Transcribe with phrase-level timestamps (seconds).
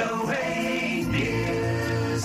[0.00, 0.44] VOA
[1.14, 2.24] News.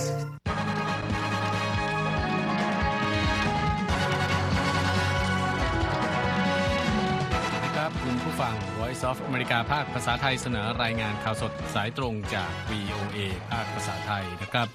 [7.76, 13.20] ครับคุณผู้ฟัง Voice of America ภาคภาษาไทยเสนอรายงานข่าวสดสายตรงจาก VOA
[13.52, 14.68] ภาคภาษาไทยนะครับ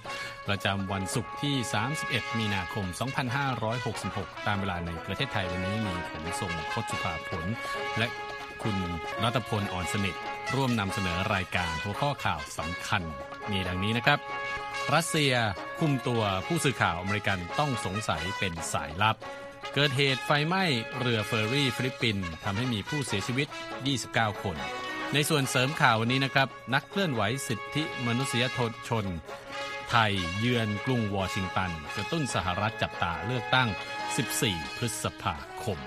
[0.49, 1.57] ประจำวันศุกร์ที่
[1.97, 2.87] 31 มีนาคม
[3.67, 7.45] 2566 ตามเวลาในประเทศไทยวันนี้มีผมส่งพจน์สุภาผล
[7.99, 8.09] และ
[8.63, 8.77] คุณ
[9.23, 10.15] รัตพลอ่อนสนิท
[10.55, 13.03] ร่วมนำเสนอรายการหัวข้อข่าวสำคัญ
[13.51, 14.19] มีดังนี้นะครับ
[14.95, 15.33] รัสเซีย
[15.79, 19.17] คุมตัวผู้สื่อข่าวอเมริกันต้องสงสัยเป็นสายลับ
[19.75, 20.65] เกิดเหตุไฟไหม้
[20.99, 23.49] เรือเฟอร์รี่ฟิลิปปินส์ทำให้มีผู้เสียชีวิต
[23.95, 24.57] 29 คน
[25.15, 28.45] ในส่วนเสริมข่าววันนี้นะครับ นักเคลื่อนไหวสิทธิมนุษย
[28.89, 29.05] ชน
[29.91, 33.69] ไทยเยือนกรุงวอชิงตันกระตุ้นสหรัฐจับตาเลือกตั้ง
[34.25, 35.79] 14 พฤษภาคม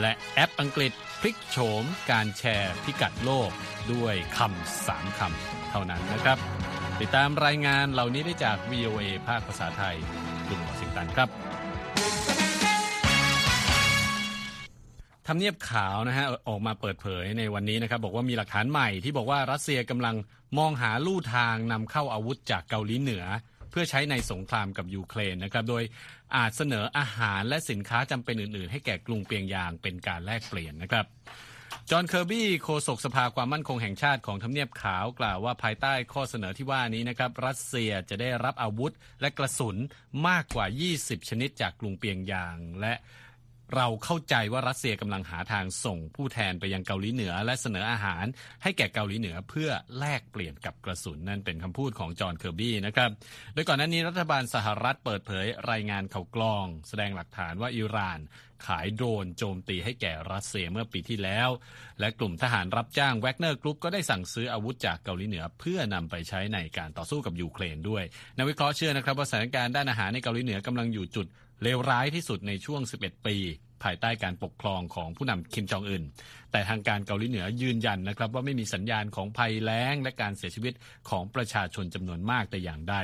[0.00, 3.50] และแอปอังกฤษพลิกโฉมการแชร์พิกัดโลก
[3.92, 6.38] ด้วยคำสามคำเท่านั้นนะครับ
[7.00, 9.96] ติดตามรายงานเหล่านี้ได้จาก VOA ภาคภาษาไทย
[10.46, 11.28] กรุงวอชิงตันครับ
[15.26, 20.16] ทำเนียบขาวนะฮะออกมาเปิดเผยในวันนี้นะครับ บอกว่ามีหลักฐานใหม่ที่บอกว่ารัสเซียกำลัง
[20.58, 23.24] มองหาลู่ทางนำเข้าอาวุธจากเกาหลีเหนือ
[23.70, 25.82] เพื่อใช้ในสงครามกับยูเครนนะครับโดย
[26.36, 31.06] อาจเสนออาหารและสินค้าจำเป็นอื่น ๆ ให้แก่กรุงเปียงยางเป็นการแลกเปลี่ยนนะครับ
[31.90, 39.76] จอห์นเคอร์บี้โฆษกสภาความมั่นคงแห่งชาติของทำเนียบขาวกล่าวว่าภายใต้ข้อเสนอที่ว่านี้นะครับรัสเซียจะได้รับอาวุธและกระสุน
[40.28, 40.66] มากกว่า
[40.98, 42.94] 20 ชนิดจากกรุงเปียงยาง และ
[43.74, 48.24] เราเข้าใจว่ารัสเซียกำลังหาทางส่งผู้แทนไปยังเกาหลีเหนือ และเสนออาหาร
[48.62, 53.10] ให้แก่เกาหลีเหนือเพื่อแลกเปลี่ยนกับกระสุนนั่นเป็นคำพูดของจอห์นเคอร์บี้นะครับ
[53.54, 58.20] โดยก่อนหน้านี้รัฐบาลสหรัฐเปิดเผยรายงานข่าวกลอง แสดงหลักฐานว่าอิหร่าน
[58.66, 61.48] ขายโดรนโจมตีให้แก่รัสเซียเมื่อปีที่แล้ว
[62.00, 68.04] และกลุ่มทหารรับจ้าง Wagner Group ก็ได้สั่งซื้ออาวุธจากเกาหลีเหนือ เพื่อนำไปใช้ในการต่อสู้กับยูเครนด้วย
[68.36, 71.26] นักวิเคราะห์เชื่อนะครับว่าสถานการณ์ด้านอาหารในเกาหลีเหนือกำลังอยู่จุด
[71.62, 73.36] เลวร้ายที่สุดในช่วง 11 ปี
[73.82, 76.04] ภายใต้การปกครองของผู้นำคิมจองอึน
[76.52, 80.74] แต่ทางการเกาหลีเหนือยืนยันนะครับ ว่าไม่มีสัญญาณของภัยแล้งและการเสียชีวิต
[81.10, 82.96] ของประชาชนจำนวนมากแต่อย่างใด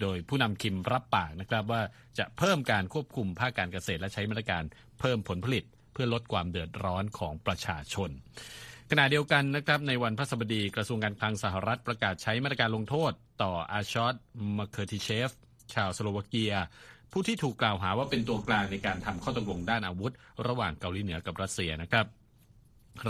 [0.00, 1.82] โดยผู้นำคิมรับปากนะครับว่า
[2.18, 4.62] จะเพิ่มการควบคุมภาคการเกษตรและใช้มาตรการ
[5.00, 8.10] เพิ่มผลผลิต เพื่อลดความเดือดร้อนของประชาชน
[8.90, 13.12] ขณะเดียวกันนะครับในวันพฤหัสบดีกระทรวงการคลังสหรัฐประกาศใช้มาตรการลงโทษ
[13.42, 14.14] ต่ออาชอต
[14.56, 15.30] มาเคอร์ติเชฟ
[15.74, 16.54] ชาวสโลวาเกีย
[17.12, 20.12] ผู้ที่ถูกกล่าวหาว่าเป็นตัวกลางในการทำข้อตกลงด้านอาวุธ
[20.46, 22.06] ระหว่างเกาหลีเหนือกับรัสเซียนะครับ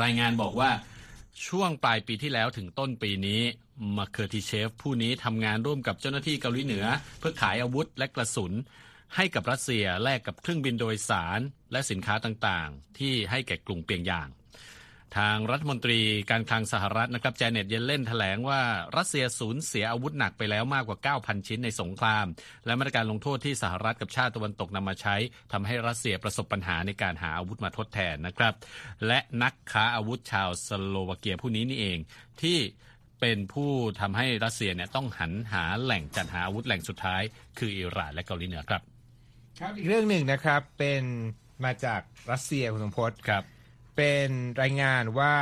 [0.02, 0.70] รายงานบอกว่า
[1.46, 3.40] ช่วงปลายปีที่แล้วถึงต้นปีนี้
[3.96, 6.84] มาเคอร์ติเชฟ ผู้นี้ทำงานร่วมกับเจ้าหน้าที่เกาหลีเหนือ
[7.18, 8.52] เพื่อขายอาวุธและกระสุน
[9.16, 11.40] ให้กับรัสเซียแลกกับเครื่องบินโดยสาร
[11.72, 14.28] และสินค้าต่างๆ ที่ให้แก่กรุงเปียงยาง
[15.18, 16.00] ทางรัฐมนตรี
[16.30, 18.60] การคลังสหรัฐนะครับแจเน็ตเยลเลนแถลงว่า
[18.96, 22.26] รัสเซียสูญเสียอาวุธหนักไปแล้วมากกว่า 9,000 ชิ้นในสงคราม
[22.66, 25.16] และมาตรการลงโทษที่สหรัฐกับชาติตะวันตกนำมาใช้
[25.52, 28.54] ทำให้รัสเซียประสบปัญหาในการหาอาวุธมาทดแทนนะครับ
[29.06, 31.98] และนักค้าอาวุธชาวสโลวาเกียผู้นี้นี่เอง
[32.42, 32.58] ที่
[33.20, 33.70] เป็นผู้
[34.00, 37.22] ทำให้รัสเซียเนี่ยต้องหันหาแหล่งจัดหาอาวุธแหล่งสุดท้าย
[37.58, 38.82] คืออิหร่านและเกาหลีเหนือครับ
[39.60, 41.02] ครับอีกเรื่องหนึ่งนะครับเป็น
[41.64, 43.44] มาจากรัสเซียคุณสมพศครับ
[43.96, 44.30] เป็น
[44.62, 45.36] รายงานว่า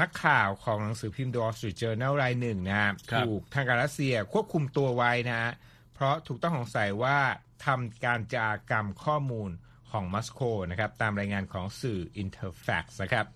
[0.00, 5.50] นักข่าวของหนังสือพิมพ์ The Wall Street Journal รายหนึ่งนะฮะครับถูกทางการรัสเซียควบคุมตัวไว้นะฮะ
[5.94, 7.18] เพราะถูกต้องสงสัยว่า
[7.66, 9.50] ทำการจารกรรมข้อมูล
[9.90, 13.26] ของมอสโกนะครับตามรายงานของสื่อ Interfax นะครับ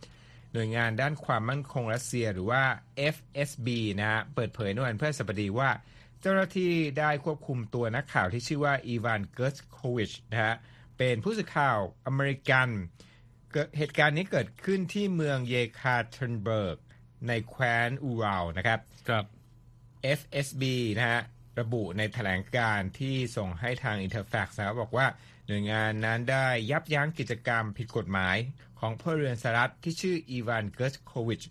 [0.52, 2.62] หน่วยงานด้านความมั่นคงรัสเซียหรือว่า
[3.14, 3.68] FSB
[3.98, 5.70] นะฮะเปิดเผยในวันพฤหัสบดีว่า
[6.20, 10.54] เจ้าหน้าที่ได้ควบคุมตัวนักข่าวที่ชื่อว่าอีวานเกิร์ชโควิชนะฮะ
[10.98, 12.68] เป็นผู้สื่อข่าวอเมริกัน
[13.54, 16.78] เกิดเหตุการณ์นี้เกิดขึ้นที่เมืองเยคาเทรินเบิร์ก
[17.28, 19.25] ในแคว้นอูรัลนะครับครับ
[20.19, 20.62] FSB
[20.98, 21.22] นะฮะ
[21.60, 25.06] ระบุในแถลงการณ์ที่ส่งให้ทาง Interfax นะครับบอกว่า
[25.47, 28.37] หน่วยงานนั้นได้ยับยั้งกิจกรรมผิดกฎหมาย
[28.81, 31.43] ของพลเรือนสหรัฐที่ชื่ออีวานเกิร์สโควิช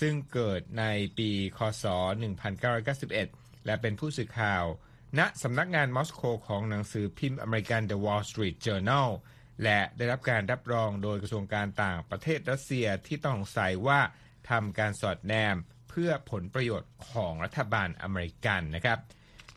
[0.00, 0.84] ซึ่งเกิดใน
[1.18, 1.84] ปีคศ
[2.50, 4.64] 1991 และเป็นผู้สื่อข่าว
[5.18, 9.08] ณสำนักงานมอสโกของหนังสือพิมพ์อเมริกัน The Wall Street Journal
[9.64, 14.00] และได้รับการรับรองโดยกระทรวงการต่างประเทศรัสเซียที่ต้องสงสัยว่า
[14.50, 15.56] ทำการสอดแนม
[15.88, 18.98] เพื่อผลประโยชน์ของรัฐบาลอเมริกันนะครับ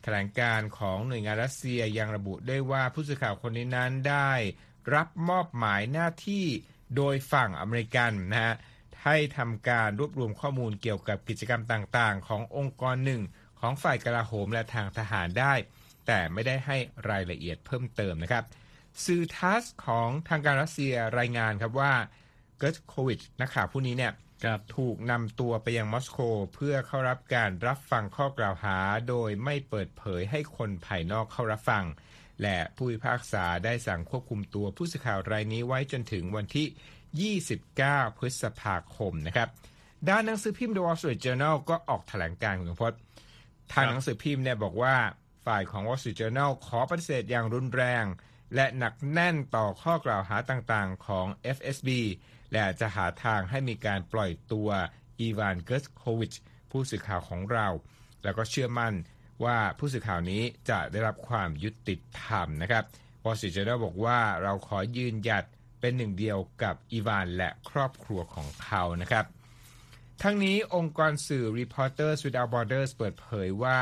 [0.04, 4.32] แถลงการของหน่วยงานรัสเซียยังระบุได้ว่าผู้สื่อข่าวคนนี้นั้นได้
[4.96, 6.46] รับมอบหมายหน้าที่
[6.96, 8.56] โดยฝั่งอเมริกันนะฮะ
[9.04, 13.22] ให้ทำการรวบรวมข้อมูลเกี่ยวกับกิจกรรมต่างๆ ขององค์กรหนึ่ง
[13.60, 15.54] ของฝ่ายกลาโหมและทางทหารได้
[16.08, 16.78] แต่ไม่ได้ให้
[17.10, 18.44] รายละเอียดเพิ่มเติมนะครับ
[19.06, 21.94] สื่อทัสของทางการรัสเซียรายงานครับว่า
[22.62, 24.14] กิร์ตโควิชนักข่าวผู้นี้เนี่ย
[24.46, 26.20] ครับถูกนำตัวไปยังมอสโก
[26.56, 28.78] เพื่อเข้ารับการรับฟังข้อกล่าวหา
[29.10, 31.84] โดยไม่เปิดเผยให้คนภายนอกเข้ารับฟัง
[32.42, 37.38] และผู้พิพากษาได้สั่งควบคุมตัวผู้สื่อข่าวรายนี้ไว้จนถึงวันที่
[37.96, 39.50] 29 พฤษภาคมนะครับ
[40.10, 43.00] ด้านหนังสือพิมพ์ The Wall Street Journal ก็ออกแถลงการณ์คุณพจน์
[43.74, 44.96] ทางหนังสือพิมพ์เนี่ยบอกว่า
[45.46, 48.06] ฝ่ายของ Wall Street Journal ขอปฏิเสธอย่างรุนแรง
[48.56, 51.28] และหนักแน่นต่อข้อกล่าวหาต่างๆของ
[51.58, 51.90] FSB
[52.54, 54.70] และจะหาทางให้มีการปล่อยตัว
[55.20, 56.34] อีวานเกิร์สโควิช
[56.72, 57.68] ผู้สื่อข่าวของเรา
[58.24, 58.94] แล้วก็เชื่อมั่น
[59.44, 62.84] ว่าผู้สื่อข่าวนี้จะได้รับความยุติธรรมนะครับ
[63.24, 65.46] Wall Street Journal บอกว่าเราขอยืนหยัด
[65.80, 69.26] เป็นหนึ่งเดียวกับอีวานและครอบครัวของเขานะครับ
[70.24, 73.82] ทั้งนี้องค์กรสื่อ Reporters Without Borders เปิดเผยว่า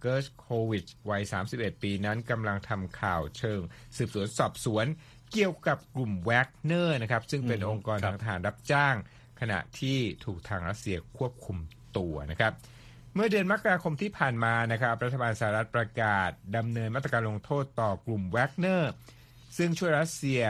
[0.00, 1.22] เกิร์ชโควิชวัย
[1.52, 3.60] 31 ปีนั้นกำลังทำข่าวเชิง
[3.96, 4.86] สืบสวนสอบสวน
[5.32, 8.94] เกี่ยวกับกลุ่มแวกเนอร์นะครับ ซึ่งเป็นอืมองค์กรครับทางทหารรับจ้าง
[9.40, 11.58] ขณะที่ถูกทางรัสเซียควบคุม
[11.96, 12.52] ตัวนะครับ
[13.14, 18.92] เมื่อเดือนมกราคมที่ผ่านมานะครับ รัฐบาลสหรัฐประกาศดำเนินมาตรการลงโทษต่อกลุ่มแวกเนอร์
[19.56, 20.42] ซึ่งช่วยรัสเซีย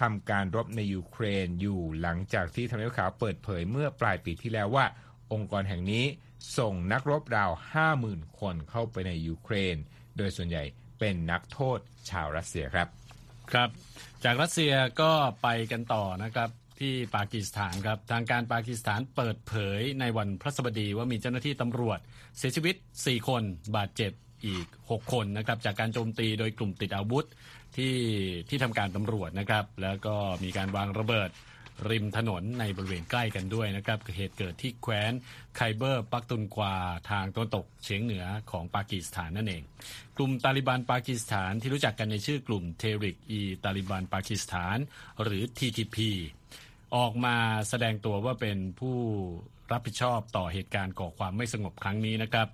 [0.00, 4.84] ทำการรบในยูเครนอยู่หลังจากที่ทำเนียบขาวเปิดเผยเมื่อปลายปีที่แล้วว่า
[5.32, 6.04] องค์กรแห่งนี้
[6.58, 7.50] ส่งนักรบราว
[7.94, 9.76] 50,000 คนเข้าไปในยูเครน
[10.16, 10.64] โดยส่วนใหญ่
[10.98, 11.78] เป็นนักโทษ
[12.10, 12.88] ชาวรัสเซียครับ
[13.52, 13.68] ครับ
[14.24, 15.12] จากรัสเซียก็
[15.42, 16.50] ไปกันต่อนะครับ
[16.80, 21.98] ที่ปากีสถานครับทางการปากีสถานเปิดเผยในวันพระสบดีว่ามีเจ้าหน้าที่ตำรวจ
[22.38, 23.42] เสียชีวิต 4 คน
[23.76, 24.12] บาดเจ็บ
[24.44, 27.26] อีก 6 คนนะครับจากการโจมตีโดยกลุ่มติดอาวุธ
[27.76, 27.96] ที่
[28.48, 30.14] ที่ทำการตำรวจนะครับ แล้วก็
[30.44, 31.30] มีการวางระเบิด
[31.90, 35.12] ริมถนนในบริเวณใกล้กันด้วยนะครับเหตุเกิดที่แคว้น
[35.56, 36.74] ไคเบอร์ปักตุนกวา
[37.10, 39.62] ทางตะวันตกเฉียงเหนือของปากีสถานนั่นเอง
[40.16, 44.76] กลุ่มตาลิบันปากีสถานที่รู้จักกันในชื่อกลุ่มเทริกอีตาลิบันปากีสถาน
[45.22, 45.96] หรือ TTP
[46.96, 47.36] ออกมา
[47.68, 48.96] แสดงตัวว่าเป็นผู้
[49.72, 52.46] รับผิดชอบต่อเหตุการณ์ก่อความไม่สงบครั้งนี้นะครับ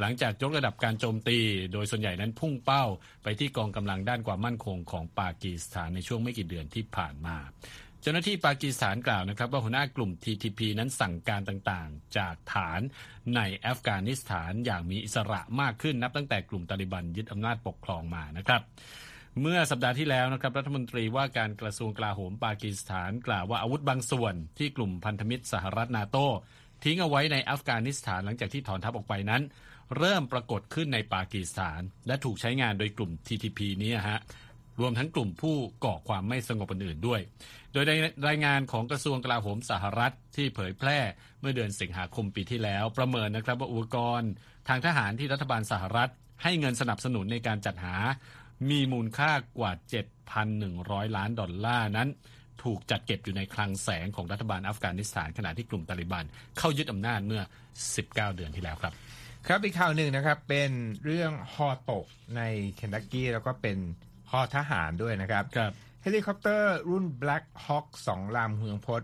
[0.00, 1.38] หลังจากยกระดับการโจมตี
[1.72, 2.84] โดยส่วนใหญ่นั้นพุ่งเป้า
[3.22, 7.36] ไปที่กองกำลังด้านความมั่นคงของปากีสถานในช่วงไม่กี่เดือนที่ผ่านมา
[8.00, 12.80] เจ้าหน้าที่ปากีสถานกล่าวนะครับ ว่าหัวหน้ากลุ่ม TTP นั้นสั่งการต่างๆ จากฐาน
[13.36, 18.62] ในอัฟกานิสถานอย่างมีอิสระมากขึ้นนับตั้งแต่กลุ่มตาลิบันยึดอำนาจปกครองมานะครับ
[19.40, 26.16] เมื่อสัปดาห์ที่แล้วนะครับรัฐมนตรีว่าการกระทรวงกลาโหมปากีสถานกล่าวว่าอาวุธบางส่วนที่กลุ่มพันธมิตรสหรัฐนาโต
[26.84, 29.42] ทิ้งเอาไว้ในอัฟกานิสถานหลังจากที่ถอนทัพออกไปนั้น
[29.98, 34.20] เริ่มปรากฏขึ้นในปากีสถาน และถูกใช้งานโดยกลุ่ม TTP นี้ฮะ
[34.80, 37.20] รวมทั้งกลุ่มผู้ก่อความไม่สงบอื่นๆด้วย
[37.72, 37.92] โดยใน
[38.28, 40.98] รายงานของกระทรวงกลาโหมสหรัฐที่เผยแพร่
[41.40, 44.30] เมื่อเดือนสิงหาคมปีที่แล้ว ประเมินนะครับว่าอุปกรณ์
[44.68, 46.10] ทางทหารที่รัฐบาลสหรัฐ
[46.42, 47.96] ให้เงินสนับสนุนในการจัดหา
[48.70, 49.72] มีมูลค่ากว่า
[50.44, 52.08] 7,100 ล้านดอลลาร์นั้น
[52.62, 56.24] ถูกจัดเก็บอยู่ในคลังแสงของรัฐบาลอัฟกานิสถานขณะที่กลุ่มตาลิบัน
[56.58, 57.42] เข้ายึดอำนาจเมื่อ
[57.88, 58.92] 19 เดือนที่แล้วครับ
[59.46, 60.70] ครับอีกข่าวหนึ่งนะครับเป็น
[61.04, 62.06] เรื่อง ฮ.ตก
[62.36, 62.42] ใน
[62.76, 63.78] เคนตักกี้แล้วก็เป็น
[64.30, 69.02] ฮ.ทหารด้วยนะครับครับเฮลิคอปเตอร์รุ่น Black Hawk สองลำเฮืองพด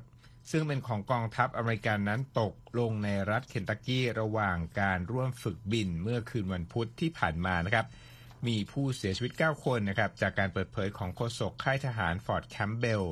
[0.51, 7.87] ซึ่งเป็นของกองทัพอเมริกันนั้นตกลงในรัฐเคนตักกี้ระหว่างการร่วมฝึกบินเมื่อคืนวันพุธที่ผ่านมานะครับ
[8.47, 13.05] มีผู้เสียชีวิต 9 คนนะครับ จากการเปิดเผยของโฆษกค่ายทหารฟอร์ตแคมป์เบลล์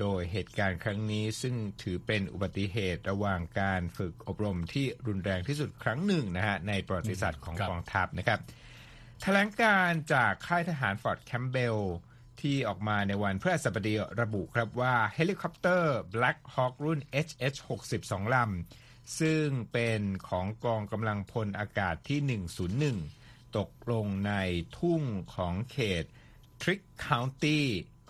[0.00, 8.40] โดยเหตุการณ์ครั้งนี้ซึ่งถือเป็นอุบัติเหตุระหว่างการฝึกอบรมที่รุนแรงที่สุดครั้งหนึ่งนะฮะในประวัติศาสตร์ของครับกองทัพนะครับ
[9.22, 11.78] แถลงการณ์จากค่ายทหารฟอร์ตแคมป์เบลล์
[12.40, 22.20] ที่ออกมาในวันพฤหัสบดีระบุครับว่าเฮลิคอปเตอร์ Black Hawk รุ่น HH-60 2ลำ ซึ่งเป็นของกองกำลังพลอากาศที่
[23.04, 24.32] 101 ตกลงใน
[24.78, 25.02] ทุ่ง
[25.34, 26.04] ของเขต
[26.62, 27.60] Trick County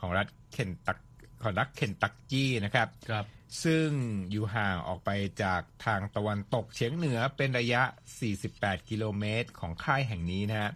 [0.00, 0.98] ของรัฐเคนตัก
[1.42, 3.26] ของรัฐเคนตักกี้นะครับครับ
[3.64, 3.88] ซึ่ง
[4.30, 5.10] อยู่ห่างออกไป
[5.42, 7.82] จากทางตะวันตกเฉียงเหนือเป็นระยะ
[8.36, 10.70] 48 กิโลเมตรของค่ายแห่งนี้นะฮะ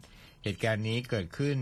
[0.44, 1.56] เหตุการณ์นี้เกิดขึ้น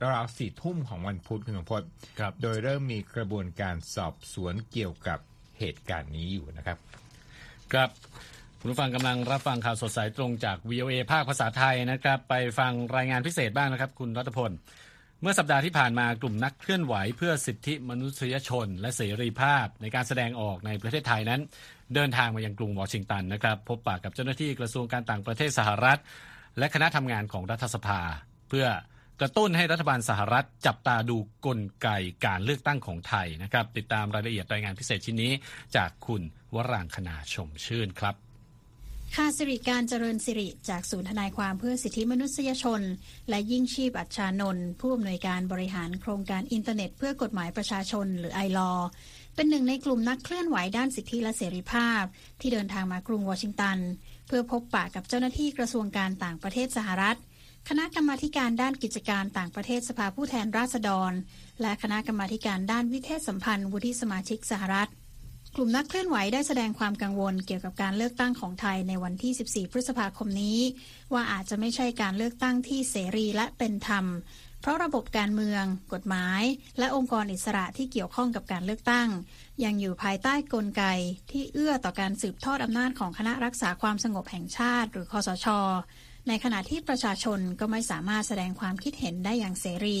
[0.00, 1.82] ราวๆสี่ทุ่มของวันพุธคุณสมพศ
[2.20, 5.18] ครับ โดยเริ่มมีกระบวนการสอบสวนเกี่ยวกับ
[5.58, 6.78] เหตุการณ์นี้อยู่นะครับ
[7.72, 7.90] ครับ
[8.60, 14.52] คุณผู้ฟังกำลังรับฟังข่าวสดสายตรงจาก VOA ภาคภาษาไทยนะครับ ไปฟังรายงานพิเศษบ้างนะครับ คุณรัตพล
[15.22, 21.40] เมื่อสัปดาห์ที่ผ่านมากลุ่มนักเคลื่อนไหวเพื่อสิทธิมนุษยชน และเสรีภาพ ในการแสดงออกในประเทศไทยนั้น
[21.94, 26.00] เดินทางมายังกรุงวอชิงตันนะครับ พบปะกับเจ้าหน้าที่กระทรวงการต่างประเทศสหรัฐ
[26.58, 28.00] และคณะทำงานของรัฐสภา
[28.48, 28.66] เพื่อ
[29.20, 31.88] กระตุ้นให้รัฐบาลสหรัฐจับตาดูกลไก
[32.26, 35.32] การเลือกตั้งของไทยนะครับ ติดตามรายละเอียดรายงานพิเศษชิ้นนี้
[35.76, 36.22] จากคุณ
[36.54, 38.14] วรางคณาชมชื่นครับ
[39.14, 42.80] ค่ะสิริการเจริญสิริจากศูนย์ทนายความเพื่อสิทธิมนุษยชน
[43.28, 48.72] และยิ่งชีพอัชชานนท์ผู้อำนวยการบริหารโครงการอินเทอร์เน็ต เพื่อกฎหมายประชาชนหรือไอลอ
[49.34, 52.02] เป็นหนึ่งในกลุ่มนักเคลื่อนไหวด้านสิทธิและเสรีภาพ
[52.40, 53.78] ที่เดินทางมากรุงวอชิงตัน
[54.26, 57.18] เพื่อพบปะกับเจ้าหน้าที่กระทรวงการต่างประเทศสหรัฐ
[57.70, 61.12] คณะกรรมาการด้านกิจการต่างประเทศสภาผู้แทนราษฎร
[61.62, 64.88] และคณะกรรมาการด้านวิเทศสัมพันธ์วุฒิสมาชิกสหรัฐ
[65.56, 70.58] กลุ่มนักเคลื่อนไหวได้แสดงความกังวลเกี่ยวกับการเลือกตั้งของไทยในวันที่ 14 พฤษภาคมนี้
[71.12, 74.04] ว่าอาจจะไม่ใช่การเลือกตั้งที่เสรีและเป็นธรรม
[74.60, 76.42] เพราะระบบการเมือง กฎหมาย
[76.78, 79.08] และองค์กรอิสระที่เกี่ยวข้องกับการเลือกตั้ง
[79.64, 80.84] ยังอยู่ภายใต้กลไก
[81.30, 85.46] ที่เอื้อต่อการสืบทอดอำนาจของคณะรักษาความสงบแห่งชาติ หรือคอสช
[86.28, 90.00] ในขณะที่ประชาชนก็ไม่สามารถแสดงความคิดเห็นได้อย่างเสรี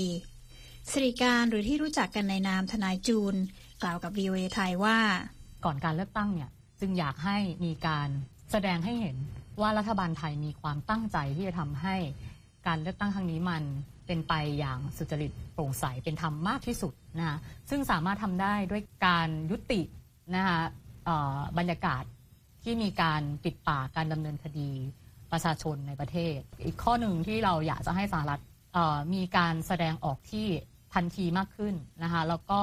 [0.90, 3.34] สิริการหรือที่รู้จักกันในนามทนายจูน
[3.82, 4.98] กล่าวกับ VOA ไทยว่า
[5.64, 8.08] ก่อนการเลือกตั้งเนี่ยจึงอยากให้มีการ
[8.52, 9.16] แสดงให้เห็น
[9.60, 11.96] ว่ารัฐบาลไทยมีความตั้งใจที่จะทำให้
[12.66, 13.62] การเลือกตั้งครั้งนี้มัน
[14.06, 17.38] เป็นไปอย่างสุจริตโปร่งใสเป็นธรรมมากที่สุดนะคะ
[17.70, 19.80] ซึ่งสามารถทำได้ด้วยการยุติ
[20.34, 20.60] นะคะ
[21.58, 22.02] บรรยากาศ
[22.62, 24.70] ที่มีการปิดปากการดำเนินคดี
[25.32, 28.40] ประชาชนในประเทศ อีกข้อหนึ่งที่เราอยากจะให้สหรัฐ
[29.14, 30.46] มีการแสดงออกที่
[30.94, 32.60] ทันทีมากขึ้นนะคะแล้วก็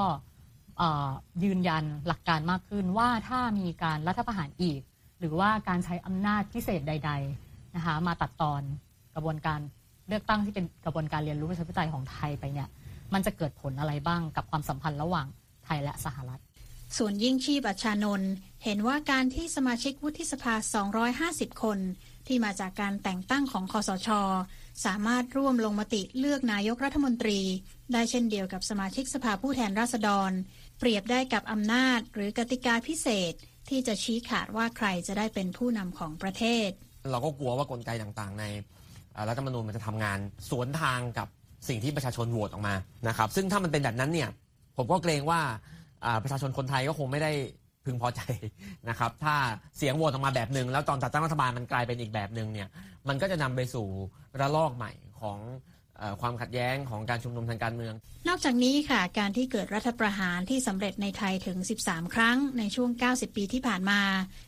[1.44, 4.80] ยืนยันหลักการมากขึ้นว่าถ้ามีการรัฐประหารอีก
[5.18, 8.62] หรือว่าการใช้อำนาจพิเศษใด ๆนะคะมาตัดตอน
[9.14, 9.60] กระบวนการ
[10.08, 12.68] เลือกตั้งที่เป็นกระบวนการเรียนรู้ประชาธิปไตยของไทยไปเนี่ย
[13.14, 15.26] มันจะเกิดผลอะไรบ้างกับความสัมพันธ์ระหว่าง
[15.64, 16.40] ไทยและสหรัฐ
[16.96, 18.32] ส่วนยิ่งชีพอัชชานนท์
[18.64, 20.54] เห็นว่าการที่สมาชิกวุฒิสภา
[21.50, 21.78] 250 คน
[22.26, 24.08] ที่มาจากการแต่งตั้งของคอสช
[24.86, 27.40] สามารถร่วมลงมติเลือกนายกรัฐมนตรี
[27.92, 30.30] ได้เช่นเดียวกับสมาชิกสภาผู้แทนราษฎร
[30.78, 33.32] เปรียบได้กับอำนาจหรือกติกาพิเศษ
[33.68, 36.68] ที่จะชี้ขาดว่าใครจะได้เป็นผู้นำของประเทศ
[37.10, 38.44] เราก็กลัวว่ากลไกต่างๆ ใน
[39.28, 40.18] รัฐธรรมนูญมันจะทำงาน
[40.50, 41.28] สวนทางกับ
[41.68, 42.74] สิ่งที่ประชาชนโหวตออกมา
[43.08, 44.28] นะครับซึ่งถ้ามันเป็นแบบนั้นเนี่ย
[44.76, 45.40] ผมก็เกรงว่า
[46.22, 47.32] ประชาชนคนไทยก็คงไม่ได้
[47.84, 48.20] พึงพอใจ
[48.88, 49.34] นะครับ ถ้า
[49.76, 52.68] เสียงโหวตออกมาแบบหนึ่งแล้วตอนจัดตั้งรัฐบาลมันกลายเป็นอีกแบบหนึ่งเนี่ย
[53.08, 53.86] มันก็จะนำไปสู่
[54.40, 55.38] ระลอกใหม่ของ
[55.98, 57.94] เออความขัดแย้งของการชุมนุมทางการเมือง
[58.28, 64.00] นอกจากนี้ค่ะ การที่เกิดรัฐประหารที่สำเร็จในไทยถึง 13 ครั้งในช่วง 90 ปีที่ผ่านมา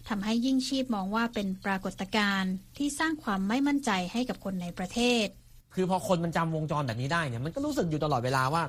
[0.08, 5.26] ทำให้ยิ่งชีพมองว่าเป็นปรากฏการณ์ที่สร้างความไม่มั่นใจให้กับคนในประเทศ
[5.74, 8.62] คือพอคนมันจำวงจรแบบนี้ได้เนี่ยมันก็รู้สึกอยู่ตลอดเวลาว่า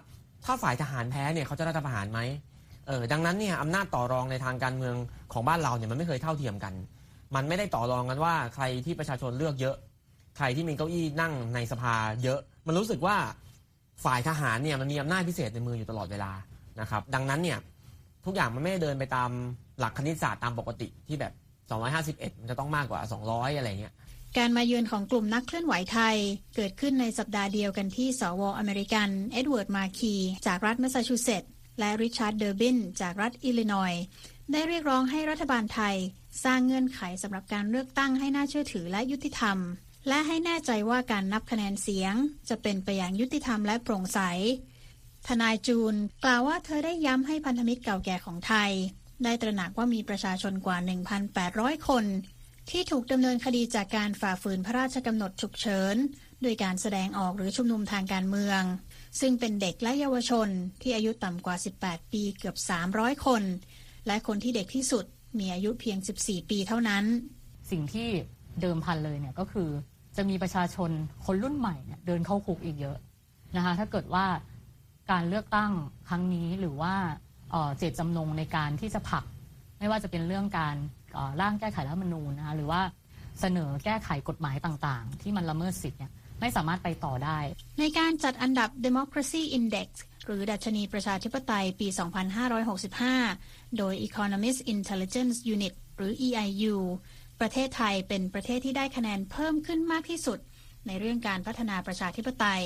[0.45, 2.19] ถ้าฝ่ายทหารแพ้เนี่ยเขาจะรัฐประหารไหม
[2.87, 4.95] เออดังนั้นเนี่ยอำนาจต่อรองในทางการเมือง
[5.33, 6.73] ของบ้านเราเนี่ยมันไม่เคยเท่าเทียมกัน
[7.35, 9.75] มันไม่ได้ต่อรองกันว่าใครที่ประชาชนเลือกเยอะ
[10.37, 13.15] ใครที่มีเก้าอี้นั่งในสภาเยอะ มันรู้สึกว่า
[14.05, 16.31] ฝ่ายทหารเนี่ยมันมีอำนาจพิเศษในมืออยู่ตลอดเวลา
[16.81, 17.57] นะครับ ดังนั้นเนี่ย
[18.25, 19.29] ทุกอย่างมันไม่ได้เดินไปตาม
[19.79, 21.33] หลักคณิตศาสตร์ตามปกติที่แบบ
[21.69, 23.93] 251 มันจะต้องมากกว่า 200 อะไรเงี้ย
[24.37, 26.15] การมาเยือนของกลุ่มนักเคลื่อนไหวไทย
[26.55, 30.13] เกิดขึ้นในสัปดาห์เดียวกันที่ส.ว.อเมริกัน เอ็ดเวิร์ดมาร์คีย์
[30.47, 34.03] จากรัฐแมสซาชูเซตส์ และริชาร์ดเดอร์บินจากรัฐอิลลินอยส์
[34.51, 35.95] ได้เรียกร้องให้รัฐบาลไทย
[36.43, 39.57] สร้างเงื่อนไขสำหรับการเลือกตั้งให้น่าเชื่อถือและยุติธรรม
[40.07, 42.13] และให้แน่ใจว่าการนับคะแนนเสียง
[42.49, 44.19] จะเป็นไปอย่างยุติธรรมและโปร่งใส
[45.27, 48.71] ทนายจูนกล่าวว่าเธอได้ย้ำให้พันธมิตรเก่าแก่ของไทย
[49.23, 50.77] ได้ตระหนักว่ามีประชาชนกว่า
[51.33, 52.05] 1,800 คน
[52.69, 55.95] ที่ถูกดำเนินคดีจากการฝ่าฝืนพระราชกำหนดฉุกเฉิน
[56.43, 58.61] ด้วยการแสดงออกหรือชุมนุมทางการเมือง
[59.19, 60.47] ซึ่งเป็นเด็กและเยาวชน
[60.81, 62.55] ที่อายุต่ำกว่า 18 ปีเกือบ
[62.91, 63.43] 300 คน
[64.07, 65.05] และคนที่เด็กที่สุด
[65.39, 67.03] มีอายุเพียง 14 ปีเท่านั้น
[67.71, 68.07] สิ่งที่
[68.61, 69.69] เดิมพันเลยเนี่ยก็คือ
[70.15, 70.91] จะมีประชาชน
[71.25, 72.97] คนรุ่นใหม่เนี่ยเดินเข้าคุกอีกเยอะ
[73.55, 74.25] นะคะถ้าเกิดว่า
[75.11, 75.71] การเลือกตั้ง
[76.09, 76.93] ครั้งนี้หรือว่า
[77.51, 79.25] เเจตจำนงในการที่จะผลัก
[79.79, 80.75] ไม่ว่าจะเป็นเรื่องการ
[81.41, 82.81] ร่างแก้ไขรัฐธรรมนูญนะคะหรือว่า
[83.39, 87.39] เสนอแก้ไขกฎหมายต่างๆ ที่มันละเมิดสิทธิ์เนี่ย ไม่สามารถไปต่อได้
[87.79, 89.89] ในการจัดอันดับ Democracy Index
[90.25, 91.87] หรือดัชนีประชาธิปไตยปี
[93.17, 96.75] 2565 โดย Economist Intelligence Unit หรือ EIU
[97.39, 100.39] ประเทศไทยเป็นประเทศที่ได้คะแนนเพิ่มขึ้นมากที่สุด
[100.87, 102.63] ในเรื่องการพัฒนาประชาธิปไตย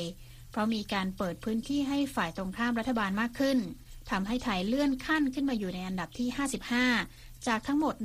[0.51, 3.57] เพราะมีการเปิดพื้นที่ให้ฝ่ายตรงข้ามรัฐบาลมากขึ้น
[4.11, 6.27] ทำให้ไทยเลื่อนขั้นขึ้นมาอยู่ในอันดับที่
[6.87, 7.95] 55 จากทั้งหมด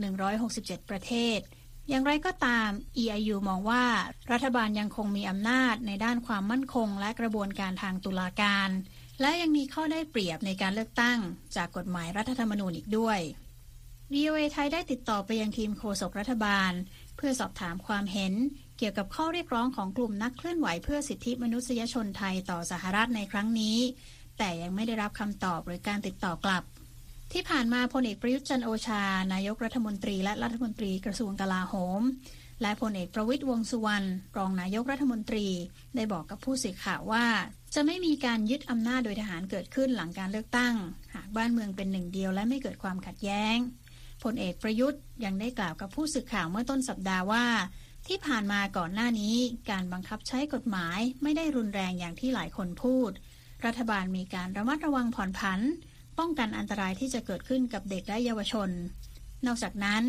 [0.40, 1.38] 167 ประเทศ
[1.88, 2.68] อย่างไรก็ตาม
[3.02, 3.84] EIU มองว่า
[4.32, 8.68] รัฐบาลยังคงมีอำนาจในด้านความมั่นคง และกระบวนการทางตุลาการ
[9.20, 11.18] และยังมีข้อได้เปรียบในการเลือกตั้ง
[11.56, 13.20] จากกฎหมายรัฐธรรมนูญอีกด้วย
[14.14, 16.72] VOA ไทยได้ติดต่อไปยังทีมโฆษกรัฐบาล
[17.16, 18.34] เพื่อสอบถามความเห็น
[18.78, 23.78] เกี่ยวกับข้อเรียกร้องของกลุ่มนักเคลื่อนไหวเพื่อสิทธิมนุษยชนไทยต่อสหรัฐในครั้งนี้
[24.38, 26.62] แต่ยังไม่ได้รับคำตอบหรือการติดต่อกลับ
[27.32, 29.02] ที่ผ่านมาพลเอกประยุทธ์จันโอชา
[29.32, 32.02] นายกรัฐมนตรีและรัฐมนตรีกระทรวงกลาโหม
[32.62, 34.06] และพลเอกประวิตยวงสุวรรณ
[34.36, 35.46] รองนายกรัฐมนตรี
[35.96, 37.26] ได้บอกกับผู้สื่อข่าวว่า
[37.74, 40.74] จะไม่มีการยึดอำนาจโดยทหารเกิดขึ้นหลังการเลือกตั้ง
[41.14, 43.56] หากบ้านเมืองเป็นหนึ่งเดียวและไม่เกิดความขัดแย้ง
[44.24, 47.46] พลเอกประยุทธ์ยังได้กล่าวกับผู้สื่อข่าวเมื่อต้นสัปดาห์ว่า
[48.06, 49.36] ที่ผ่านมาก่อนหน้านี้
[49.70, 53.10] การบังคับใช้กฎหมายไม่ได้รุนแรงอย่างที่หลายคนพูด
[53.64, 55.60] รัฐบาลมีการระมัดระวังผ่อนผัน
[56.18, 58.70] ป้องกันอันตรายที่จะเกิดขึ้นกับเด็กและเยาวชน
[59.46, 60.02] นอกจากนั้น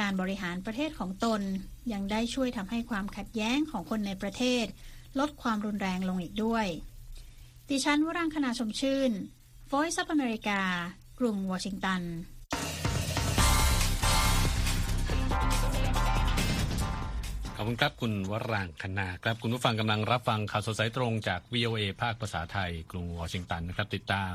[0.00, 1.40] การบริหารประเทศของตน
[1.92, 4.66] ยังได้ช่วยทำให้ความขัดแย้งของคนในประเทศ
[5.18, 6.66] ลดความรุนแรงลงอีกด้วย
[7.68, 9.12] ดิฉันวรังคณาชมชื่น
[9.70, 10.60] Voice of America
[11.18, 12.02] กรุงวอชิงตัน
[17.62, 24.34] อบคุณครับคุณวรางคณาครับคุณผู้ฟังกำลังรับฟังข่าวสดสายตรงจาก VOA ภาคภาษาไทย กรุงวอชิงตันนะครับติดตาม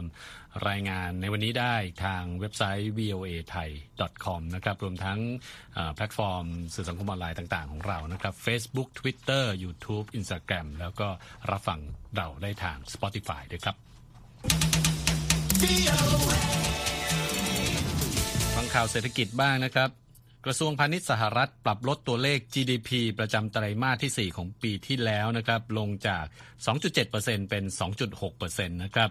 [0.70, 3.70] รายงานในวันนี้ได้ทางเว็บไซต์ voa thai
[4.26, 5.20] com นะครับรวมทั้ง
[5.96, 11.08] แพลตฟอร์มสื่อสังคมออนไลน์ต่างๆของเรานะครับ Facebook Twitter YouTube Instagram แล้วก็
[11.52, 11.80] รับฟัง
[12.18, 13.76] เราได้ทาง Spotify ด้วยครับ
[18.56, 20.07] ฟังข่าวเศรษฐกิจบ้างนะครับ
[20.46, 22.90] กระทรวงพาณิชย์สหรัฐปรับลดตัวเลข GDP
[23.20, 26.26] ประจำไตรมาสที่ 4 ของปีที่แล้วนะครับ ลงจาก
[26.88, 27.64] 2.7%เป็น
[28.20, 29.10] 2.6%นะครับ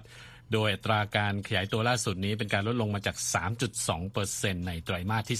[0.52, 3.16] โดยอัตราการขยายตัวล่าสุดนี้เป็นการลดลงมาจาก
[3.92, 5.38] 3.2%ในไตรมาสที่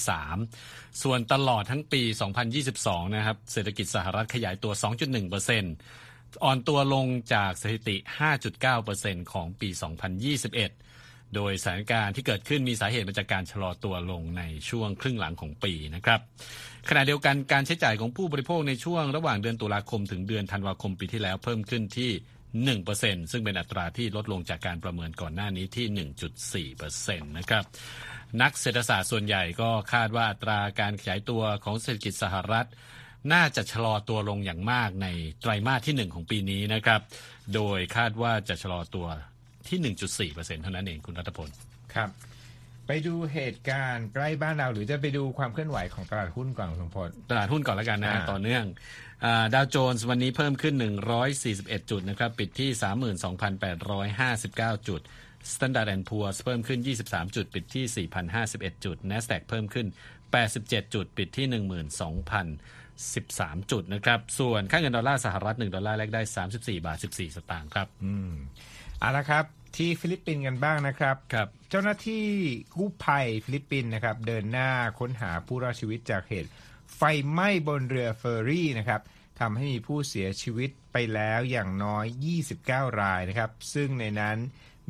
[0.50, 2.02] 3 ส่วนตลอดทั้งปี
[2.59, 7.97] 2022 นะครับ เศรษฐกิจสหรัฐขยายตัว 2.1%อ่อนตัวลงจากสถิติ
[8.64, 9.69] 5.9%ของปี
[10.35, 10.86] 2021
[11.35, 16.21] โดยสถานการณ์ที่เกิดขึ้นมีสาเหตุมาจากการชะลอตัวลงในช่วงครึ่งหลังของปีนะครับ
[16.88, 22.11] ขณะเดียวกันการใช้จ่ายของผู้บริโภคในช่วงระหว่างเดือนตุลาคมถึงเดือนธันวาคมปีที่แล้วเพิ่มขึ้นที่
[22.75, 27.64] 1%ซึ่งเป็นอัตราที่ลดลงจากการประเมินก่อนหน้านี้ที่ 1.4%นะครับ
[28.42, 32.68] นักเศรษฐศาสตร์ส่วนใหญ่ก็คาดว่าอัตราการขยายตัวของเศรษฐกิจสหรัฐ
[33.33, 35.06] น่าจะชะลอตัวลงอย่างมากใน
[35.40, 37.00] ไตรมาสที่ 1 ของปีนี้นะครับ
[37.54, 39.09] โดยคาดว่าจะชะลอตัว
[39.70, 39.78] ที่
[40.32, 41.49] 1.4%เท่านั้นเองคุณรัตพล
[41.94, 42.11] ครับ
[42.87, 48.64] ไปดูเหตุการณ์ใกล้บ้านเราหรือจะไปดูความเคลื่อนไหวของตลาดหุ้นก่อนคุณสมพลตลาดหุ้นก่อนแล้วกันนะฮะอ่าต่อเนื่อง
[49.54, 50.75] ดาวโจนส์วันนี้เพิ่มขึ้น
[51.32, 52.71] 141 จุดนะครับปิดที่
[54.78, 55.00] 32,859 จุด
[55.52, 58.08] Standard Poor's เพิ่มขึ้น 23 จุด ปิดที่
[58.45, 59.86] 4,051 จุด NASDAQ เพิ่มขึ้น
[60.41, 61.47] 87 จุด ปิดที่
[62.56, 67.88] 12,013 จุดนะครับ ส่วนค่าเงินดอลลาร์สหรัฐ 1 ดอลลาร์แลกได้ 34 บาท 14 สตางค์ครับ
[69.00, 69.45] เอาละครับ
[69.76, 72.26] ที่ฟิลิปปินส์กันบ้างนะครับครับ เจ้าหน้าที่
[72.76, 76.50] กู้ภัยฟิลิปปินส์นะครับ เดินหน้าค้นหาผู้รอดชีวิตจากเหตุ
[76.97, 79.00] ไฟไหม้บนเรือเฟอร์รี่นะครับ
[79.41, 82.04] ทำให้มีผู้เสียชีวิตไปแล้วอย่างน้อย
[82.52, 84.36] 29 รายนะครับ ซึ่งในนั้น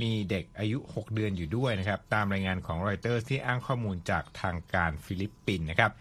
[0.00, 5.92] มีเด็กอายุ 6 เดือนอยู่ด้วยนะครับ ตามรายงานของรอยเตอร์ที่อ้างข้อมูลจากทางการฟิลิปปินส์นะครับ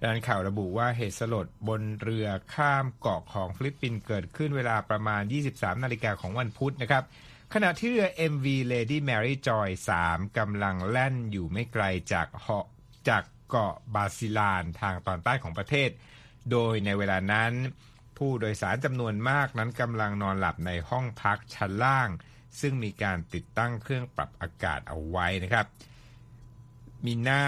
[0.00, 7.04] รายงานข่าวระบุว่าเหตุสลดบนเรือข้ามเกาะของฟิลิปปินส์เกิดขึ้นเวลาประมาณ 23 นาฬิกาของวันพุธนะครับ
[7.56, 9.68] ขณะที่เรือ MV Lady Mary Joy
[10.02, 12.66] 3กำลังแล่นอยู่ไม่ไกลจากเหาะ
[13.08, 15.90] จากเกาะบาซิลานทางตอนใต้ของประเทศ
[16.50, 17.52] โดยในเวลานั้น
[18.18, 22.08] ผู้โดยสารจำนวนมากนั้นกำลังนอนหลับในห้องพักชั้นล่าง
[22.60, 25.66] ซึ่งมีการติดตั้งเครื่องปรับอากาศเอาไว้นะครับ
[27.06, 27.44] มีน้า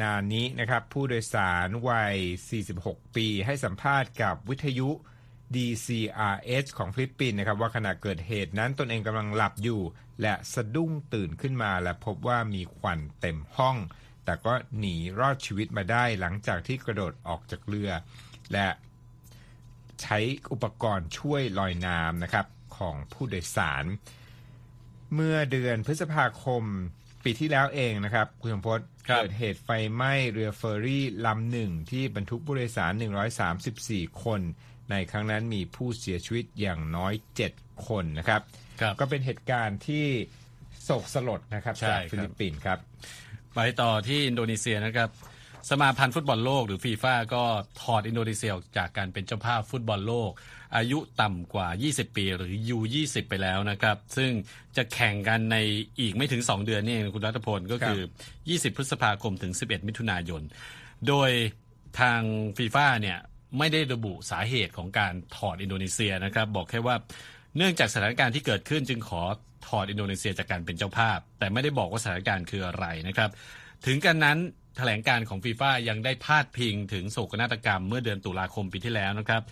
[0.00, 2.16] นานินะครับ ผู้โดยสารวัย
[2.64, 4.90] 46 ปีให้สัมภาษณ์กับวิทยุ
[5.54, 9.80] DZRH ของฟิลิปปินส์นะครับว่าขณะเกิดเหตุนั้นตนเองกำลังหลับอยู่
[10.22, 13.76] และสะดุ้งตื่นขึ้นมาและพบว่ามีควันเต็มห้อง
[14.24, 17.90] แต่ก็หนีรอดชีวิตมาได้หลังจากที่กระโดดออกจากเรือ
[18.52, 18.68] และ
[20.02, 20.18] ใช้
[20.52, 23.84] อุปกรณ์ช่วยลอยน้ำนะครับของผู้โดยสาร
[25.14, 26.62] เมื่อเดือนพฤษภาคม
[27.24, 32.92] ปีที่แล้วเองนะครับ คุณสมพศครับเกิดเหตุไฟไหม้เรือเฟอร์รี่ลำหนึ่งที่บรรทุกผู้โดยสาร
[33.52, 34.40] 134 คน
[34.90, 37.12] ในครั้งนั้นมีผู้เสียชีวิตอย่างน้อย
[37.50, 38.42] 7 คนนะครับ
[38.80, 40.06] ครับก็เป็นเหตุการณ์ที่
[40.84, 42.78] โศกสลดนะครับใช่จากครับฟิลิปปินส์ครับ
[43.54, 45.08] ไปต่อที่อินโดนีเซียนะครับ
[45.70, 47.42] สมาพันธ์ฟุตบอลโลกหรือฟีฟ่าก็
[47.80, 50.30] ถอดอินโดนีเซียออกจากการเป็นเจ้าภาพฟุตบอลโลก
[50.76, 54.30] อายุต่ำกว่า 20 ปีหรือ U20 ไปแล้วนะครับ ซึ่ง
[54.76, 55.56] จะแข่งกันใน
[56.00, 58.00] อีกไม่ถึง 2 เดือนนี่เองคุณรัตพลก็คือ
[58.38, 60.42] 20 พฤษภาคมถึง 11 มิถุนายน
[61.08, 61.30] โดย
[62.00, 62.20] ทาง
[62.58, 63.18] ฟีฟ่าเนี่ย
[63.58, 66.96] ไม่ได้ระบุสาเหตุของการถอดอินโดนีเซียนะครับ บอกแค่ว่า
[67.56, 69.22] เนื่องจากสถานการณ์ที่เกิดขึ้นจึงขอ
[69.68, 73.30] ถอดอินโดนีเซียจากการเป็นเจ้าภาพ แต่ไม่ได้บอกว่าสถานการณ์คืออะไรนะครับ
[73.86, 74.38] ถึงกันนั้น
[74.76, 79.42] แถลงการของฟีฟ่ายังได้พาดพิงถึงโศกนาฏกรรมเมื่อเดือนตุลาคมปีที่แล้วนะครับ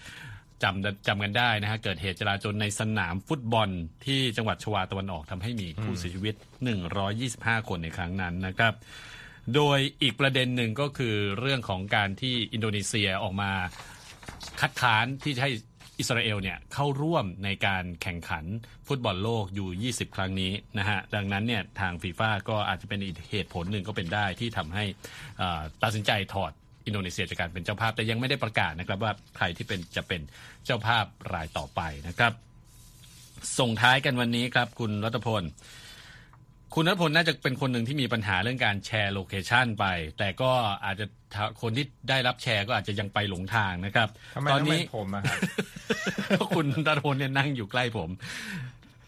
[0.63, 3.69] จำจำกันได้นะฮะเกิดเหตุจลาจลในสนามฟุตบอล
[4.07, 6.35] ที่จังหวัดชวาตะวันออกทำให้มีผู้เสียชีวิต
[7.01, 8.75] 125 คนในครั้งนั้นนะครับ
[9.55, 13.53] โดยอีกประเด็นหนึ่งก็คือเรื่องของการที่อินโดนีเซียออกมา
[14.61, 15.51] คัดค้านที่จะให้
[15.99, 18.45] อิสราเอลเนี่ยเข้าร่วมในการแข่งขัน
[18.87, 24.85] ฟุตบอลโลกอยู่ 20 ครั้งนี้นะฮะ ดังนั้นเนี่ยทางฟีฟ่าก็อาจจะเป็นอีกเหตุผลหนึ่งก็เป็นได้ที่ทำให้
[25.41, 26.53] อ่าตัดสินใจถอด
[26.87, 30.21] อินโดนีเซียจากการเป็นเจ้าภาพ แต่ยังไม่ได้ประกาศนะครับว่าใครที่เป็นจะเป็น
[30.65, 32.33] เจ้าภาพรายต่อไปนะครับ
[33.59, 35.43] ส่งท้ายกันวันนี้ครับคุณรัตพล
[36.75, 39.85] คุณรัตพลน่าจะเป็นคนหนึ่งที่มีปัญหาเรื่องการแชร์ location ไป
[40.19, 40.51] แต่ก็
[40.85, 41.07] อาจจะ
[41.63, 45.39] คนที่ได้รับแชร์ก็อาจจะยังไปหลงทางนะครับทำไมตอนนี้ต้องเป็นผมอะครับ
[46.57, 48.11] คุณรัตพลเนี่ยนั่งอยู่ใกล้ผม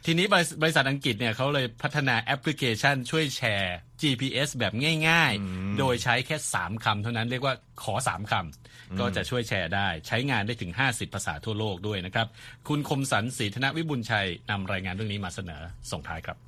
[0.07, 4.73] ทีนี้บริษัทบริษัทอังกฤษเนี่ยเขาเลยพัฒนาแอปพลิเคชันช่วยแชร์ GPS แบบ
[5.09, 12.27] ง่ายๆ โดยใช้แค่ 3คำเท่านั้นเรียกว่าขอ 3คำก็จะช่วยแชร์ได้ ใช้งานได้ถึง 50 ภาษาทั่วโลกด้วยนะครับ
[12.69, 16.39] คุณคมสันศรีธนวิบุญชัยนำรายงานเรื่องนี้มาเสนอส่งท้ายครับ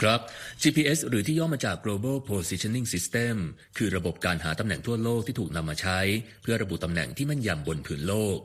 [0.00, 0.20] ครับ
[0.62, 3.36] GPS หรือที่ย่อมาจาก Global Positioning System
[3.76, 5.98] คือระบบการหาตำแหน่งทั่วโลกที่ถูกนำมาใช้
[6.42, 8.38] เพื่อระบุตำแหน่งที่แม่นยำบนผืนโลก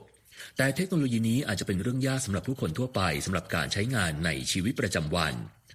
[0.57, 5.33] แต่เทคโนโลยีนี้อาจจะเป็นเรื่องยากสำหรับผู้คนทั่วไปสำหรับการใช้งานในชีวิตประจำวัน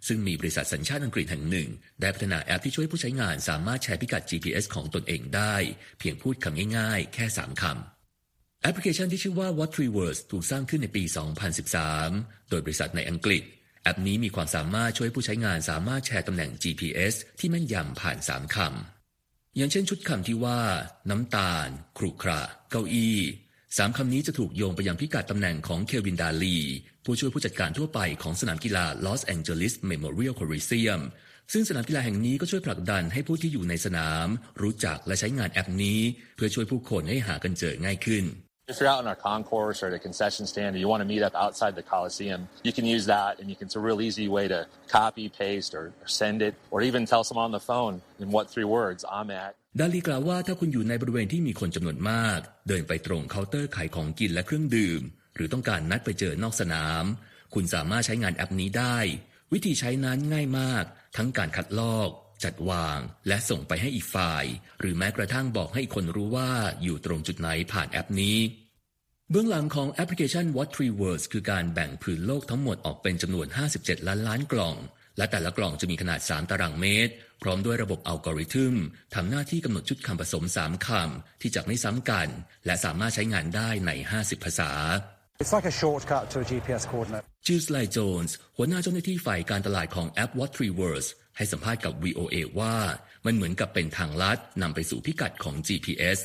[0.08, 1.68] ซึ่งมีบริษัทสัญชาติอังกฤษแห่งหนึ่ง
[2.00, 5.54] ได้พัฒนาแอปที่ช่วยผู้ใช้งานสามารถแชร์พิกัด GPS ของตนเองได้
[5.98, 11.02] เพียงพูดคำง่ายๆ แค่3คำแอปพลิเคชันที่ชื่อว่า What Three Words ถูกสร้างขึ้นในปี
[11.76, 13.42] 2013 โดยบริษัทในอังกฤษ
[13.84, 20.60] แอปนี้มีความสามารถช่วยผู้ใช้งานสามารถแชร์ตำแหน่ง GPS ที่แม่นยำผ่าน3คำ อย่างเช่นชุดคำที่ว่า
[21.10, 21.68] น้ำตาล
[21.98, 23.18] ครุขระ เก้าอี้
[23.76, 26.58] สามคำนี้จะถูกโยงไปยังพิกัดตำแหน่งของเควินดาลี
[27.04, 31.00] ผู้ช่วยผู้จัดการทั่วไปของสนามกีฬา Los Angeles Memorial Coliseum
[31.52, 34.26] ซึ่งสนามกีฬาแห่งนี้ก็ช่วยผลักดันให้ผู้ที่อยู่ในสนาม
[34.62, 36.00] รู้จักและใช้งานแอปนี้
[36.36, 38.24] เพื่อช่วยผู้คนให้หากันเจอง่ายขึ้น
[38.66, 41.08] If you're out in our concourse or at a concession stand and you want to
[41.14, 44.00] meet up outside the Coliseum, you can use that and you can, it's a real
[44.00, 47.60] easy way to copy, paste, or, or send it, or even tell someone on the
[47.60, 49.52] phone in what three words I'm at.
[49.80, 55.02] ดาลีกล่าวว่าถ้าคุณอยู่ในบริเวณที่มีคนจำนวนมาก เดินไปตรงเคาน์เตอร์ขายของกินและเครื่องดื่ม
[55.36, 57.04] หรือต้องการนัดไปเจอนอกสนาม
[57.54, 58.98] คุณสามารถใช้งานแอปนี้ได้
[59.52, 60.84] วิธีใช้นั้นง่ายมาก
[61.16, 62.10] ทั้งการคัดลอก
[62.42, 64.44] จัดวางและส่งไปให้อีกฝ่าย
[64.80, 66.50] หรือแม้กระทั่งบอกให้อีกคนรู้ว่า
[66.82, 68.38] อยู่ตรงจุดไหนผ่านแอปนี้
[69.30, 73.46] เบื้องหลังของแอปพลิเคชัน What Three Words คือการแบ่งผืนโลกทั้งหมดออกเป็นจำนวน
[73.78, 74.76] 57 ล้านล้านกล่อง
[75.18, 78.74] และแต่ละกล่องจะมีขนาด 3 ตารางเมตร พร้อมด้วยระบบอัลกอริทึม
[79.14, 82.28] ทำหน้าที่กำหนดชุดคำผสม 3 คำที่จะไม่ซ้ำกัน
[82.66, 84.72] และสามารถใช้งานได้ใน 50 ภาษา
[85.42, 87.24] It's like a shortcut to a GPS coordinate.
[87.46, 92.76] จิลสไลโจนส์หัวหน้าเจ้าหน้าที่ฝ่ายการตลาดของแอป What Three Words ให้สัมภาษณ์กับ VOA ว่า
[93.24, 96.18] มันเหมือนกับเป็นทางลัดนำไปสู่พิกัดของ GPS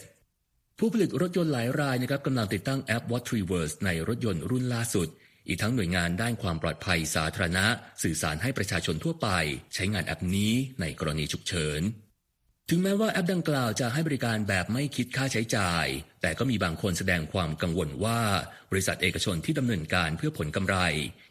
[0.78, 5.08] ผู้ผลิตรถยนต์หลายรายนะครับกำลังติดตั้งแอป What Three Words ในรถยนต์รุ่นล่าสุด
[5.48, 7.66] อีกทั้งหน่วยงานด้านความปลอดภัยสาธารณะ
[8.04, 9.30] สื่อสารให้ประชาชนทั่วไป
[9.74, 11.82] ใช้งานแอปนี้ในกรณีฉุกเฉิน
[12.72, 15.86] ถึงแม้ว่าแอปดังกล่าวจะให้บริการแบบไม่คิดค่าใช้จ่าย
[16.22, 18.22] แต่ก็มีบางคนแสดงความกังวลว่า
[18.72, 20.78] บริษัทเอกชนที่ดำเนินการเพื่อผลกำไร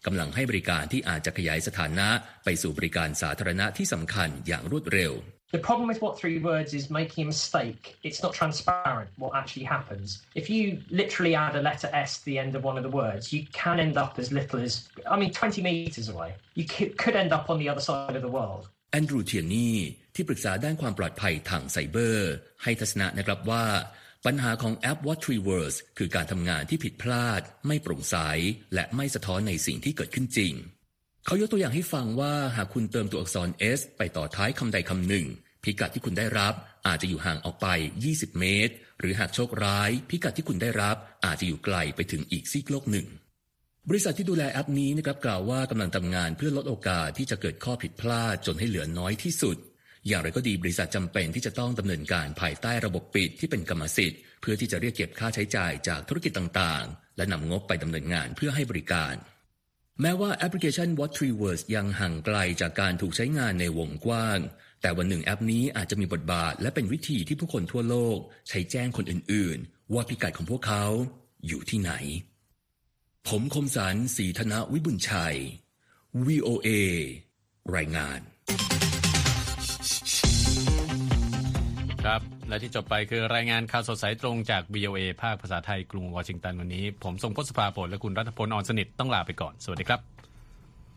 [0.06, 2.08] กำลังให้บริการที่อาจจะขยายสถานะ
[2.44, 5.12] ไปสู่บริการสาธารณะที่สำคัญอย่างรวดเร็ว
[5.56, 7.82] The problem with what three words is making a mistake.
[8.08, 10.06] It's not transparent what actually happens.
[10.40, 10.62] If you
[11.02, 13.76] literally add a letter S to the end of one of the words, you can
[13.86, 14.72] end up as little as,
[15.14, 16.30] I mean, 20 meters away.
[16.54, 18.62] You could, could end up on the other side of the world.
[18.92, 19.76] แอนดรูเทียนี่
[20.18, 23.66] ที่ปรึกษาด้านความปลอดภัยทางไซเบอร์ ให้ทัศนะนะครับว่า
[24.26, 28.16] ปัญหาของแอป What Three Words คือการทำงานที่ผิดพลาด ไม่โปร่งใส
[28.74, 30.52] และไม่สะท้อนในสิ่งที่เกิดขึ้นจริง
[31.26, 35.26] เขายกตัวอย่างให้ฟังว่าหากคุณเติมตัวอักษร S ไปต่อท้ายคำใดคำหนึ่ง
[35.64, 36.54] พิกัดที่คุณได้รับ
[36.86, 37.66] อาจจะอยู่ห่างออกไป
[38.06, 43.06] 20 เมตร หรือหากโชคร้าย พิกัดที่คุณได้รับอาจจะอยู่ไกลไปถึงอีกซีกโลกหนึ่ง
[43.88, 49.56] บริษัทที่ดูแลแอปนี้นะครับกล่าวว่ากำลังทำงานเพื่อลดโอกาสที่จะเกิดข้อผิดพลาดจนให้เหลือน้อยที่สุด
[50.08, 59.14] อย่างไรก็ดีบริษัทจำเป็นที่จะต้องดำเนินการภายใต้ระบบปิดที่เป็นกรรมสิทธิ์ เพื่อที่จะเรียกเก็บค่าใช้จ่ายจากธุรกิจต่างๆ และนำงบไปดำเนินงานเพื่อให้บริการ
[60.02, 64.38] แม้ว่าแอปพลิเคชัน w h a t t r e e w o r d s ยังห่างไกลจากการถูกใช้งานในวงกว้าง
[64.82, 68.18] แต่วันหนึ่งแอปนี้อาจจะมีบทบาท และเป็นวิธีที่ผู้คนทั่วโลก
[68.48, 70.84] ใช้แจ้งคนอื่น ๆ ว่าพิกัดของพวกเขา
[71.46, 71.92] อยู่ที่ไหน
[73.28, 75.36] ผมคมสันสีธนวิบุญชัย
[76.26, 76.68] VOA
[77.76, 78.20] รายงาน
[82.08, 90.00] ครับ และที่จบไปคือรายงานข่าวสดสายตรงจาก VOA ภาคภาษาไทยกรุงวอชิงตันวันนี้ ผมทรงพศภาผลและคุณรัฐพลอ่อนสนิทต้องลาไปก่อน สวัสดีครับ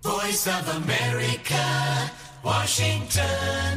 [0.09, 1.65] Voice of America,
[2.49, 3.75] Washington.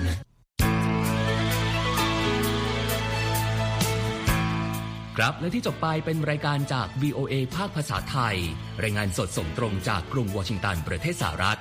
[5.16, 8.36] ครับและที่จบไปเป็นรายการจาก VOA ภาคภาษาไทย
[8.82, 11.60] รายงานสดส่งตรงจากกรุงวอชิงตันประเทศสหรัฐ